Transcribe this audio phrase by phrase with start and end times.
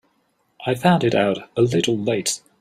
[0.65, 2.41] I found it out a little late.